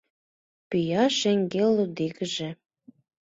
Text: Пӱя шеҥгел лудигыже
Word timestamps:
Пӱя 0.69 1.03
шеҥгел 1.19 1.69
лудигыже 1.77 2.49